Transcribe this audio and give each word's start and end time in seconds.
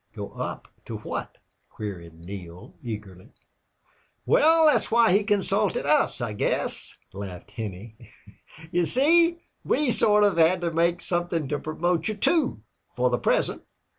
"Go 0.15 0.31
up!... 0.31 0.67
To 0.85 0.97
what?" 0.97 1.37
queried 1.69 2.15
Neale, 2.15 2.73
eagerly. 2.81 3.33
"Well, 4.25 4.65
that's 4.65 4.89
why 4.89 5.13
he 5.15 5.23
consulted 5.23 5.85
us, 5.85 6.19
I 6.19 6.33
guess," 6.33 6.97
laughed 7.13 7.51
Henney. 7.51 7.97
"You 8.71 8.87
see, 8.87 9.43
we 9.63 9.91
sort 9.91 10.23
of 10.23 10.37
had 10.37 10.61
to 10.61 10.71
make 10.71 11.01
something 11.03 11.47
to 11.49 11.59
promote 11.59 12.07
you 12.07 12.15
to, 12.15 12.63
for 12.95 13.11
the 13.11 13.19
present." 13.19 13.61